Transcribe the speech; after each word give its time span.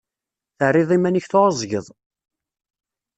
Terriḍ 0.57 0.89
iman-ik 0.95 1.25
tɛuẓẓgeḍ. 1.31 1.85